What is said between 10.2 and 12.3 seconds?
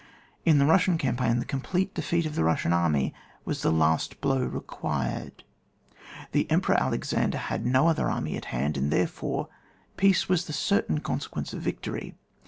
was the certain consequence of victory.